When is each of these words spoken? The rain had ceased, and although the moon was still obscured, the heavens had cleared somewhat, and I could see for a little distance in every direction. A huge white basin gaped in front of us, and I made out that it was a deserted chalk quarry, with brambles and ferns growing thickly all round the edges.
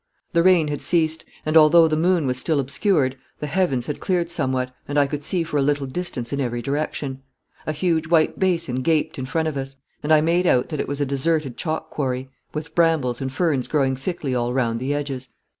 The 0.33 0.41
rain 0.41 0.67
had 0.69 0.81
ceased, 0.81 1.25
and 1.45 1.55
although 1.55 1.87
the 1.87 1.95
moon 1.95 2.25
was 2.25 2.39
still 2.39 2.59
obscured, 2.59 3.19
the 3.39 3.45
heavens 3.45 3.85
had 3.85 3.99
cleared 3.99 4.31
somewhat, 4.31 4.73
and 4.87 4.97
I 4.97 5.05
could 5.05 5.23
see 5.23 5.43
for 5.43 5.57
a 5.57 5.61
little 5.61 5.85
distance 5.85 6.33
in 6.33 6.41
every 6.41 6.59
direction. 6.59 7.21
A 7.67 7.71
huge 7.71 8.07
white 8.07 8.39
basin 8.39 8.77
gaped 8.81 9.19
in 9.19 9.27
front 9.27 9.47
of 9.47 9.57
us, 9.57 9.75
and 10.01 10.11
I 10.11 10.19
made 10.19 10.47
out 10.47 10.69
that 10.69 10.79
it 10.79 10.87
was 10.87 11.01
a 11.01 11.05
deserted 11.05 11.55
chalk 11.55 11.91
quarry, 11.91 12.31
with 12.51 12.73
brambles 12.73 13.21
and 13.21 13.31
ferns 13.31 13.67
growing 13.67 13.95
thickly 13.95 14.33
all 14.33 14.53
round 14.53 14.79
the 14.79 14.91
edges. 14.91 15.29